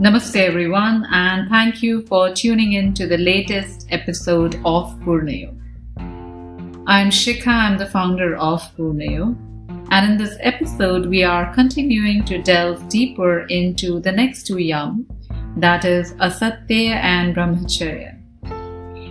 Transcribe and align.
Namaste, 0.00 0.36
everyone, 0.36 1.06
and 1.12 1.46
thank 1.50 1.82
you 1.82 2.00
for 2.06 2.32
tuning 2.32 2.72
in 2.72 2.94
to 2.94 3.06
the 3.06 3.18
latest 3.18 3.86
episode 3.90 4.54
of 4.64 4.98
Purnayu. 5.00 5.54
I'm 6.86 7.10
Shikha, 7.10 7.48
I'm 7.48 7.76
the 7.76 7.84
founder 7.84 8.34
of 8.36 8.62
Purnayu, 8.78 9.36
and 9.90 10.12
in 10.12 10.16
this 10.16 10.38
episode, 10.40 11.04
we 11.04 11.22
are 11.22 11.52
continuing 11.52 12.24
to 12.24 12.40
delve 12.40 12.88
deeper 12.88 13.40
into 13.48 14.00
the 14.00 14.10
next 14.10 14.46
two 14.46 14.56
yam, 14.56 15.06
that 15.58 15.84
is 15.84 16.14
Asteya 16.14 16.94
and 16.94 17.36
Brahmacharya. 17.36 18.16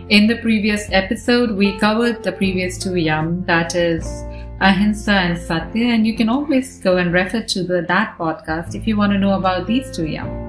In 0.10 0.26
the 0.26 0.40
previous 0.42 0.90
episode, 0.92 1.52
we 1.52 1.78
covered 1.78 2.24
the 2.24 2.32
previous 2.32 2.80
two 2.80 2.96
yam, 2.96 3.46
that 3.46 3.76
is 3.76 4.08
Ahimsa 4.60 5.12
and 5.12 5.38
Satya, 5.38 5.86
and 5.86 6.08
you 6.08 6.18
can 6.18 6.30
always 6.30 6.80
go 6.80 6.98
and 6.98 7.14
refer 7.14 7.44
to 7.44 7.64
the, 7.64 7.84
that 7.88 8.18
podcast 8.18 8.74
if 8.74 8.88
you 8.88 8.98
want 8.98 9.14
to 9.14 9.20
know 9.20 9.36
about 9.38 9.68
these 9.68 9.96
two 9.96 10.08
yam. 10.08 10.49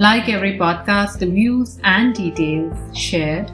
Like 0.00 0.30
every 0.30 0.56
podcast, 0.56 1.18
the 1.18 1.26
views 1.26 1.78
and 1.84 2.14
details 2.14 2.74
shared 2.96 3.50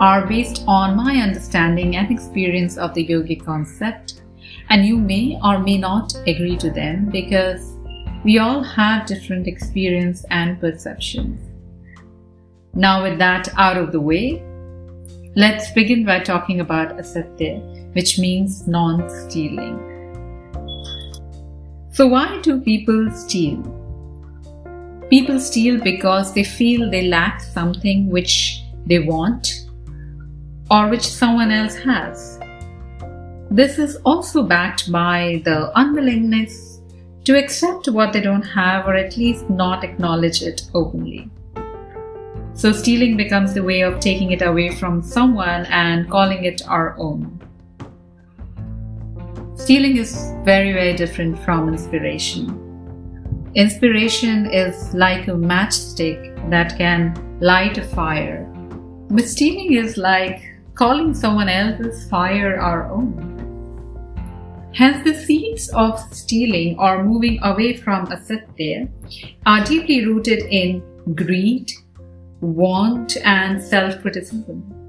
are 0.00 0.26
based 0.26 0.64
on 0.66 0.96
my 0.96 1.16
understanding 1.16 1.96
and 1.96 2.10
experience 2.10 2.78
of 2.78 2.94
the 2.94 3.06
yogic 3.06 3.44
concept, 3.44 4.22
and 4.70 4.86
you 4.86 4.96
may 4.96 5.38
or 5.44 5.58
may 5.58 5.76
not 5.76 6.14
agree 6.26 6.56
to 6.56 6.70
them 6.70 7.10
because 7.10 7.74
we 8.24 8.38
all 8.38 8.62
have 8.62 9.04
different 9.04 9.46
experience 9.46 10.24
and 10.30 10.58
perceptions. 10.58 11.38
Now, 12.72 13.02
with 13.02 13.18
that 13.18 13.50
out 13.58 13.76
of 13.76 13.92
the 13.92 14.00
way, 14.00 14.42
let's 15.36 15.70
begin 15.72 16.06
by 16.06 16.20
talking 16.20 16.60
about 16.60 16.96
asteya, 16.96 17.60
which 17.94 18.18
means 18.18 18.66
non 18.66 19.10
stealing. 19.10 19.76
So, 21.92 22.06
why 22.06 22.40
do 22.40 22.58
people 22.62 23.10
steal? 23.10 23.79
People 25.10 25.40
steal 25.40 25.80
because 25.80 26.32
they 26.32 26.44
feel 26.44 26.88
they 26.88 27.08
lack 27.08 27.40
something 27.40 28.08
which 28.08 28.62
they 28.86 29.00
want 29.00 29.66
or 30.70 30.88
which 30.88 31.04
someone 31.04 31.50
else 31.50 31.74
has. 31.74 32.38
This 33.50 33.80
is 33.80 33.96
also 34.04 34.44
backed 34.44 34.92
by 34.92 35.42
the 35.44 35.72
unwillingness 35.74 36.80
to 37.24 37.36
accept 37.36 37.88
what 37.88 38.12
they 38.12 38.20
don't 38.20 38.42
have 38.42 38.86
or 38.86 38.94
at 38.94 39.16
least 39.16 39.50
not 39.50 39.82
acknowledge 39.82 40.42
it 40.42 40.62
openly. 40.74 41.28
So, 42.54 42.70
stealing 42.72 43.16
becomes 43.16 43.52
the 43.52 43.64
way 43.64 43.80
of 43.80 43.98
taking 43.98 44.30
it 44.30 44.42
away 44.42 44.70
from 44.76 45.02
someone 45.02 45.66
and 45.66 46.08
calling 46.08 46.44
it 46.44 46.62
our 46.68 46.94
own. 46.98 47.40
Stealing 49.56 49.96
is 49.96 50.32
very, 50.44 50.72
very 50.72 50.94
different 50.94 51.36
from 51.40 51.68
inspiration. 51.68 52.69
Inspiration 53.56 54.46
is 54.46 54.94
like 54.94 55.26
a 55.26 55.32
matchstick 55.32 56.50
that 56.50 56.78
can 56.78 57.38
light 57.40 57.78
a 57.78 57.82
fire. 57.82 58.44
But 59.10 59.24
stealing 59.24 59.72
is 59.72 59.96
like 59.96 60.40
calling 60.74 61.14
someone 61.14 61.48
else's 61.48 62.08
fire 62.08 62.60
our 62.60 62.88
own. 62.88 63.26
Hence, 64.72 65.02
the 65.02 65.14
seeds 65.14 65.68
of 65.70 65.98
stealing 66.14 66.78
or 66.78 67.02
moving 67.02 67.40
away 67.42 67.76
from 67.76 68.06
asteya 68.06 68.88
are 69.46 69.64
deeply 69.64 70.06
rooted 70.06 70.44
in 70.48 70.80
greed, 71.16 71.72
want, 72.40 73.16
and 73.24 73.60
self 73.60 74.00
criticism. 74.00 74.79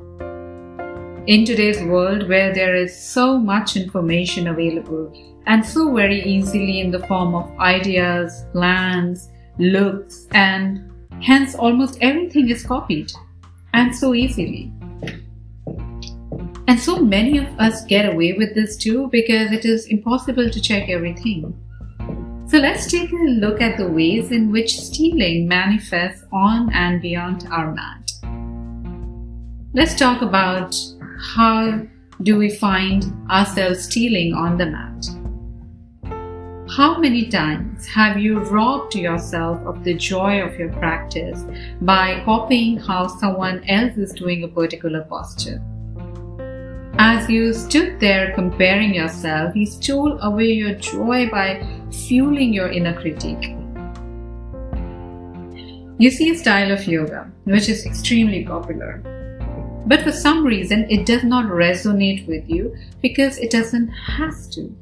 In 1.28 1.46
today's 1.46 1.80
world, 1.84 2.28
where 2.28 2.52
there 2.52 2.76
is 2.76 2.98
so 2.98 3.38
much 3.38 3.78
information 3.78 4.48
available 4.48 5.14
and 5.46 5.64
so 5.64 5.94
very 5.94 6.20
easily 6.24 6.80
in 6.80 6.90
the 6.90 7.06
form 7.06 7.36
of 7.36 7.60
ideas, 7.60 8.46
plans, 8.54 9.30
looks, 9.60 10.26
and 10.32 10.92
hence 11.22 11.54
almost 11.54 12.00
everything 12.02 12.50
is 12.50 12.66
copied 12.66 13.12
and 13.74 13.96
so 13.96 14.16
easily. 14.16 14.74
And 16.68 16.80
so 16.80 16.98
many 16.98 17.38
of 17.38 17.48
us 17.60 17.86
get 17.86 18.12
away 18.12 18.34
with 18.34 18.56
this 18.56 18.76
too 18.76 19.08
because 19.12 19.52
it 19.52 19.64
is 19.64 19.86
impossible 19.86 20.50
to 20.50 20.60
check 20.60 20.90
everything. 20.90 21.54
So 22.48 22.58
let's 22.58 22.90
take 22.90 23.12
a 23.12 23.16
look 23.16 23.62
at 23.62 23.78
the 23.78 23.88
ways 23.88 24.31
in 24.31 24.52
which 24.52 24.76
stealing 24.76 25.48
manifests 25.48 26.26
on 26.31 26.74
and 26.74 27.00
beyond 27.00 27.48
our 27.52 27.72
mat. 27.72 28.12
Let's 29.74 29.96
talk 29.96 30.24
about 30.24 30.76
how 31.22 31.82
do 32.24 32.38
we 32.38 32.50
find 32.50 33.06
ourselves 33.30 33.86
stealing 33.86 34.34
on 34.34 34.58
the 34.58 34.66
mat. 34.66 35.08
How 36.70 37.00
many 37.00 37.30
times 37.30 37.88
have 37.88 38.18
you 38.18 38.40
robbed 38.40 38.96
yourself 38.96 39.60
of 39.66 39.84
the 39.84 39.96
joy 39.96 40.42
of 40.42 40.58
your 40.58 40.72
practice 40.74 41.44
by 41.81 42.22
copying 42.24 42.78
how 42.78 43.08
someone 43.08 43.64
else 43.68 43.98
is 43.98 44.14
doing 44.14 44.44
a 44.44 44.48
particular 44.48 45.02
posture? 45.02 45.62
As 46.98 47.30
you 47.30 47.54
stood 47.54 48.00
there 48.00 48.34
comparing 48.36 48.94
yourself, 48.94 49.54
he 49.54 49.66
stole 49.66 50.20
away 50.22 50.52
your 50.52 50.76
joy 50.76 51.30
by 51.30 51.66
fueling 51.92 52.54
your 52.54 52.70
inner 52.70 53.00
critique. 53.00 53.56
You 55.98 56.12
see 56.12 56.31
a 56.31 56.38
style 56.38 56.72
of 56.72 56.88
yoga 56.88 57.31
which 57.46 57.68
is 57.68 57.86
extremely 57.86 58.46
popular, 58.46 59.21
but 59.86 60.02
for 60.02 60.12
some 60.12 60.46
reason 60.46 60.90
it 60.90 61.06
does 61.06 61.24
not 61.24 61.46
resonate 61.46 62.28
with 62.28 62.50
you 62.50 62.75
because 63.02 63.38
it 63.38 63.52
doesn't 63.52 63.88
have 63.88 64.50
to 64.52 64.75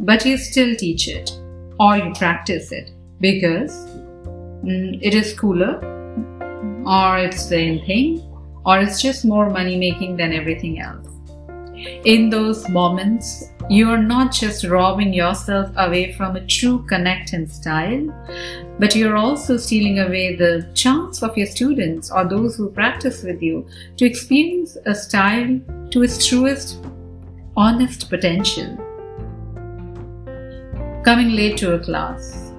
but 0.00 0.24
you 0.24 0.36
still 0.36 0.74
teach 0.76 1.08
it 1.08 1.30
or 1.80 1.96
you 1.96 2.12
practice 2.14 2.72
it 2.72 2.90
because 3.20 3.72
mm, 4.64 4.98
it 5.02 5.14
is 5.14 5.38
cooler 5.38 5.78
or 6.86 7.18
it's 7.18 7.46
the 7.46 7.58
in 7.58 7.84
thing 7.86 8.20
or 8.64 8.78
it's 8.78 9.00
just 9.00 9.24
more 9.24 9.50
money 9.50 9.76
making 9.76 10.16
than 10.16 10.32
everything 10.32 10.80
else. 10.80 11.06
In 12.04 12.30
those 12.30 12.68
moments, 12.68 13.50
you 13.70 13.88
are 13.90 14.02
not 14.02 14.32
just 14.32 14.64
robbing 14.64 15.12
yourself 15.14 15.70
away 15.76 16.12
from 16.12 16.36
a 16.36 16.46
true 16.46 16.84
connect 16.86 17.32
and 17.32 17.50
style, 17.50 18.06
but 18.78 18.94
you're 18.94 19.16
also 19.16 19.56
stealing 19.56 19.98
away 19.98 20.36
the 20.36 20.68
chance 20.74 21.22
of 21.22 21.36
your 21.36 21.46
students 21.46 22.10
or 22.10 22.28
those 22.28 22.56
who 22.56 22.70
practice 22.70 23.22
with 23.22 23.42
you 23.42 23.66
to 23.96 24.04
experience 24.04 24.76
a 24.86 24.94
style 24.94 25.60
to 25.90 26.02
its 26.02 26.26
truest, 26.26 26.84
honest 27.56 28.10
potential 28.10 28.76
coming 31.04 31.36
late 31.36 31.58
to 31.58 31.74
a 31.74 31.78
class, 31.78 32.50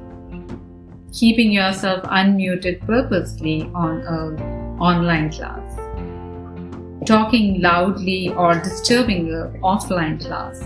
keeping 1.11 1.51
yourself 1.51 2.03
unmuted 2.03 2.79
purposely 2.85 3.63
on 3.73 4.01
an 4.01 4.39
online 4.79 5.31
class, 5.31 5.79
talking 7.07 7.59
loudly 7.59 8.29
or 8.35 8.53
disturbing 8.53 9.33
an 9.33 9.59
offline 9.61 10.23
class. 10.23 10.61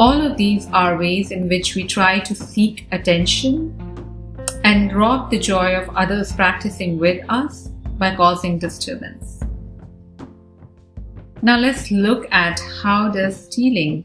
All 0.00 0.20
of 0.26 0.36
these 0.36 0.66
are 0.72 0.98
ways 0.98 1.30
in 1.30 1.48
which 1.48 1.76
we 1.76 1.84
try 1.86 2.18
to 2.18 2.34
seek 2.34 2.88
attention 2.90 3.72
and 4.64 4.92
rob 4.92 5.30
the 5.30 5.38
joy 5.38 5.76
of 5.76 5.88
others 5.94 6.32
practicing 6.32 6.98
with 6.98 7.24
us 7.28 7.68
by 7.96 8.16
causing 8.16 8.58
disturbance. 8.58 9.40
Now 11.42 11.58
let's 11.58 11.92
look 11.92 12.26
at 12.32 12.58
how 12.82 13.08
does 13.08 13.36
stealing 13.36 14.04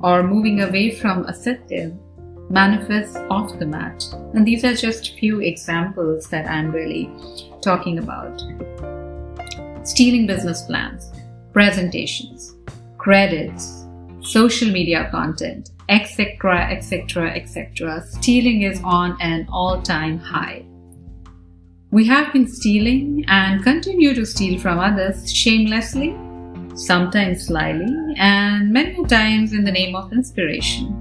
or 0.00 0.22
moving 0.22 0.62
away 0.62 0.92
from 0.92 1.24
asteya 1.24 1.94
manifests 2.48 3.18
off 3.28 3.58
the 3.58 3.66
mat. 3.66 4.02
And 4.32 4.46
these 4.46 4.64
are 4.64 4.72
just 4.72 5.18
few 5.18 5.40
examples 5.40 6.30
that 6.30 6.48
I'm 6.48 6.72
really 6.72 7.10
talking 7.60 7.98
about. 7.98 8.40
Stealing 9.86 10.26
business 10.26 10.62
plans, 10.62 11.12
presentations, 11.52 12.54
credits, 12.96 13.77
social 14.28 14.70
media 14.70 15.08
content, 15.10 15.70
etc., 15.88 16.70
etc., 16.70 17.30
etc. 17.30 18.02
Stealing 18.06 18.62
is 18.62 18.80
on 18.84 19.16
an 19.20 19.46
all 19.50 19.82
time 19.82 20.18
high. 20.18 20.64
We 21.90 22.06
have 22.06 22.32
been 22.32 22.46
stealing 22.46 23.24
and 23.28 23.62
continue 23.64 24.14
to 24.14 24.26
steal 24.26 24.60
from 24.60 24.78
others 24.78 25.32
shamelessly 25.32 26.14
sometimes 26.78 27.46
slyly, 27.46 28.14
and 28.16 28.72
many 28.72 29.04
times 29.06 29.52
in 29.52 29.64
the 29.64 29.72
name 29.72 29.96
of 29.96 30.12
inspiration. 30.12 30.94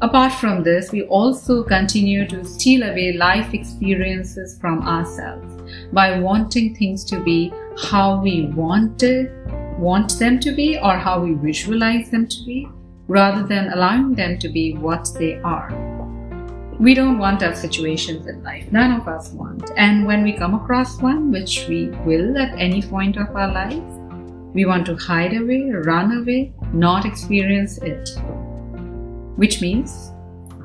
Apart 0.00 0.32
from 0.34 0.62
this, 0.62 0.92
we 0.92 1.02
also 1.04 1.64
continue 1.64 2.26
to 2.28 2.44
steal 2.44 2.84
away 2.84 3.14
life 3.14 3.52
experiences 3.52 4.56
from 4.60 4.86
ourselves 4.86 5.60
by 5.92 6.20
wanting 6.20 6.76
things 6.76 7.04
to 7.06 7.20
be 7.24 7.52
how 7.76 8.20
we 8.22 8.46
want 8.54 9.02
it, 9.02 9.32
want 9.78 10.18
them 10.18 10.40
to 10.40 10.52
be 10.52 10.78
or 10.78 10.96
how 10.96 11.20
we 11.20 11.34
visualize 11.34 12.10
them 12.10 12.26
to 12.26 12.44
be, 12.44 12.68
rather 13.06 13.46
than 13.46 13.72
allowing 13.72 14.14
them 14.14 14.38
to 14.40 14.48
be 14.48 14.74
what 14.74 15.08
they 15.18 15.36
are. 15.40 15.72
We 16.78 16.94
don't 16.94 17.18
want 17.18 17.42
our 17.42 17.54
situations 17.54 18.26
in 18.26 18.42
life. 18.42 18.70
None 18.70 19.00
of 19.00 19.08
us 19.08 19.30
want. 19.30 19.70
And 19.76 20.06
when 20.06 20.22
we 20.22 20.32
come 20.32 20.54
across 20.54 21.00
one, 21.00 21.32
which 21.32 21.66
we 21.68 21.88
will 22.04 22.36
at 22.38 22.58
any 22.58 22.82
point 22.82 23.16
of 23.16 23.34
our 23.34 23.52
life, 23.52 23.82
we 24.54 24.64
want 24.64 24.86
to 24.86 24.96
hide 24.96 25.34
away, 25.34 25.70
run 25.70 26.18
away, 26.18 26.52
not 26.72 27.04
experience 27.04 27.78
it. 27.78 28.10
Which 29.36 29.60
means 29.60 30.12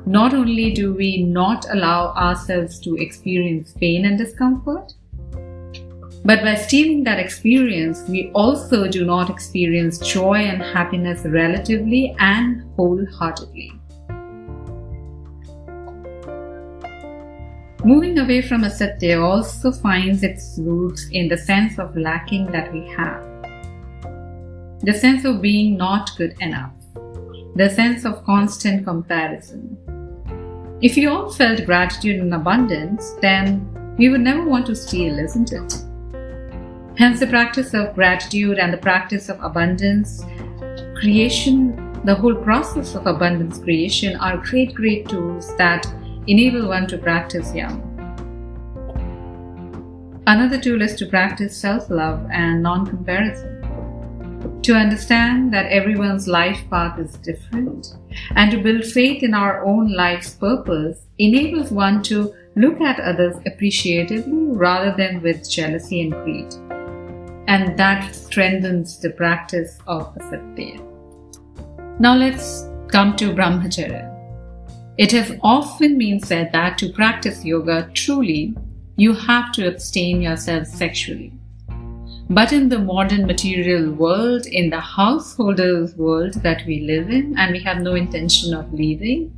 not 0.06 0.34
only 0.34 0.72
do 0.72 0.94
we 0.94 1.22
not 1.22 1.66
allow 1.70 2.12
ourselves 2.14 2.78
to 2.80 2.96
experience 2.96 3.72
pain 3.72 4.04
and 4.04 4.18
discomfort, 4.18 4.92
but 6.24 6.42
by 6.42 6.54
stealing 6.54 7.04
that 7.04 7.18
experience, 7.18 8.02
we 8.08 8.30
also 8.34 8.88
do 8.88 9.04
not 9.04 9.28
experience 9.28 9.98
joy 9.98 10.38
and 10.38 10.62
happiness 10.62 11.20
relatively 11.26 12.16
and 12.18 12.62
wholeheartedly. 12.76 13.72
Moving 17.84 18.18
away 18.18 18.40
from 18.40 18.62
asteya 18.62 19.22
also 19.22 19.70
finds 19.70 20.22
its 20.22 20.58
roots 20.58 21.06
in 21.12 21.28
the 21.28 21.36
sense 21.36 21.78
of 21.78 21.94
lacking 21.94 22.50
that 22.52 22.72
we 22.72 22.88
have. 22.96 23.22
The 24.80 24.94
sense 24.94 25.26
of 25.26 25.42
being 25.42 25.76
not 25.76 26.12
good 26.16 26.34
enough. 26.40 26.72
The 27.56 27.68
sense 27.68 28.06
of 28.06 28.24
constant 28.24 28.86
comparison. 28.86 29.76
If 30.80 30.96
we 30.96 31.06
all 31.06 31.30
felt 31.30 31.66
gratitude 31.66 32.20
and 32.20 32.32
abundance, 32.32 33.12
then 33.20 33.68
we 33.98 34.08
would 34.08 34.22
never 34.22 34.48
want 34.48 34.64
to 34.66 34.74
steal, 34.74 35.18
isn't 35.18 35.52
it? 35.52 35.83
Hence, 36.96 37.18
the 37.18 37.26
practice 37.26 37.74
of 37.74 37.94
gratitude 37.94 38.58
and 38.58 38.72
the 38.72 38.78
practice 38.78 39.28
of 39.28 39.42
abundance 39.42 40.24
creation, 40.94 41.74
the 42.04 42.14
whole 42.14 42.36
process 42.36 42.94
of 42.94 43.06
abundance 43.06 43.58
creation 43.58 44.16
are 44.16 44.36
great, 44.36 44.74
great 44.74 45.08
tools 45.08 45.56
that 45.56 45.86
enable 46.28 46.68
one 46.68 46.86
to 46.86 46.96
practice 46.96 47.52
yam. 47.52 47.82
Another 50.26 50.58
tool 50.58 50.80
is 50.82 50.94
to 50.96 51.06
practice 51.06 51.56
self 51.56 51.90
love 51.90 52.26
and 52.32 52.62
non 52.62 52.86
comparison. 52.86 53.60
To 54.62 54.74
understand 54.74 55.52
that 55.52 55.66
everyone's 55.66 56.28
life 56.28 56.62
path 56.70 56.98
is 56.98 57.14
different 57.18 57.88
and 58.36 58.50
to 58.50 58.62
build 58.62 58.84
faith 58.84 59.22
in 59.22 59.34
our 59.34 59.64
own 59.64 59.92
life's 59.92 60.30
purpose 60.30 61.00
enables 61.18 61.70
one 61.70 62.02
to 62.04 62.34
look 62.56 62.80
at 62.80 63.00
others 63.00 63.36
appreciatively 63.46 64.56
rather 64.56 64.94
than 64.96 65.20
with 65.20 65.50
jealousy 65.50 66.00
and 66.00 66.12
greed. 66.12 66.73
And 67.46 67.78
that 67.78 68.14
strengthens 68.14 68.98
the 68.98 69.10
practice 69.10 69.78
of 69.86 70.14
asteya. 70.16 70.80
Now 72.00 72.14
let's 72.14 72.66
come 72.88 73.14
to 73.16 73.32
brahmacharya. 73.32 74.10
It 74.96 75.12
has 75.12 75.36
often 75.42 75.98
been 75.98 76.20
said 76.20 76.52
that 76.52 76.78
to 76.78 76.92
practice 76.92 77.44
yoga 77.44 77.90
truly, 77.94 78.56
you 78.96 79.12
have 79.12 79.52
to 79.52 79.66
abstain 79.66 80.22
yourself 80.22 80.68
sexually. 80.68 81.32
But 82.30 82.52
in 82.52 82.70
the 82.70 82.78
modern 82.78 83.26
material 83.26 83.92
world, 83.92 84.46
in 84.46 84.70
the 84.70 84.80
householders 84.80 85.94
world 85.96 86.34
that 86.42 86.64
we 86.66 86.80
live 86.80 87.10
in, 87.10 87.36
and 87.36 87.52
we 87.52 87.60
have 87.64 87.82
no 87.82 87.94
intention 87.94 88.54
of 88.54 88.72
leaving, 88.72 89.30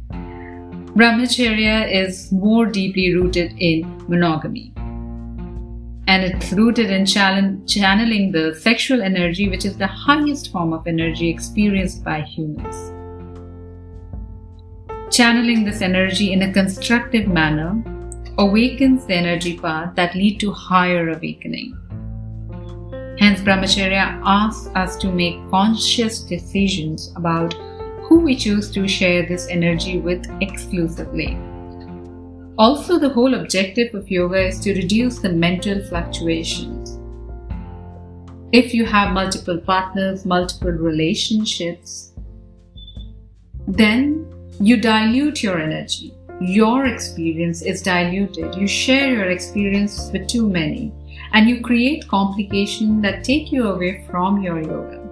Brahmacharya 0.94 1.90
is 1.92 2.30
more 2.30 2.66
deeply 2.66 3.12
rooted 3.14 3.54
in 3.58 3.84
monogamy. 4.08 4.72
And 6.08 6.22
it's 6.22 6.52
rooted 6.52 6.90
in 6.90 7.04
channeling 7.04 8.30
the 8.30 8.54
sexual 8.54 9.02
energy, 9.02 9.48
which 9.48 9.64
is 9.64 9.76
the 9.76 9.88
highest 9.88 10.52
form 10.52 10.72
of 10.72 10.86
energy 10.86 11.28
experienced 11.28 12.04
by 12.04 12.20
humans. 12.22 12.92
Channeling 15.10 15.64
this 15.64 15.82
energy 15.82 16.32
in 16.32 16.42
a 16.42 16.52
constructive 16.52 17.26
manner 17.26 17.82
awakens 18.38 19.06
the 19.06 19.14
energy 19.14 19.58
path 19.58 19.94
that 19.96 20.14
lead 20.14 20.38
to 20.40 20.52
higher 20.52 21.08
awakening. 21.10 21.74
Hence, 23.18 23.40
Brahmacharya 23.40 24.20
asks 24.24 24.68
us 24.74 24.96
to 24.98 25.10
make 25.10 25.38
conscious 25.50 26.20
decisions 26.20 27.12
about 27.16 27.54
who 28.04 28.20
we 28.20 28.36
choose 28.36 28.70
to 28.72 28.86
share 28.86 29.26
this 29.26 29.48
energy 29.48 29.98
with 29.98 30.26
exclusively. 30.40 31.38
Also, 32.58 32.98
the 32.98 33.10
whole 33.10 33.34
objective 33.34 33.94
of 33.94 34.10
yoga 34.10 34.46
is 34.46 34.58
to 34.60 34.72
reduce 34.72 35.18
the 35.18 35.28
mental 35.28 35.84
fluctuations. 35.88 36.98
If 38.50 38.72
you 38.72 38.86
have 38.86 39.12
multiple 39.12 39.58
partners, 39.58 40.24
multiple 40.24 40.70
relationships, 40.70 42.12
then 43.66 44.26
you 44.58 44.78
dilute 44.78 45.42
your 45.42 45.58
energy. 45.58 46.14
Your 46.40 46.86
experience 46.86 47.60
is 47.60 47.82
diluted. 47.82 48.54
You 48.54 48.66
share 48.66 49.12
your 49.12 49.28
experience 49.28 50.10
with 50.10 50.26
too 50.26 50.48
many 50.48 50.92
and 51.32 51.50
you 51.50 51.60
create 51.60 52.08
complications 52.08 53.02
that 53.02 53.22
take 53.22 53.52
you 53.52 53.68
away 53.68 54.06
from 54.10 54.40
your 54.40 54.62
yoga. 54.62 55.02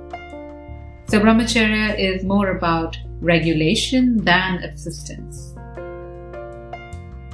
So, 1.09 1.21
brahmacharya 1.21 1.99
is 1.99 2.25
more 2.25 2.57
about 2.57 2.97
regulation 3.21 4.25
than 4.25 4.65
assistance. 4.65 5.54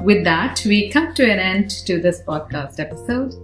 With 0.02 0.24
that, 0.24 0.62
we 0.64 0.90
come 0.90 1.14
to 1.14 1.30
an 1.30 1.38
end 1.38 1.70
to 1.86 2.00
this 2.00 2.22
podcast 2.22 2.80
episode. 2.80 3.34